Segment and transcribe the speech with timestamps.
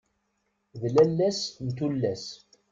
[0.81, 2.25] D lalla-s n tullas!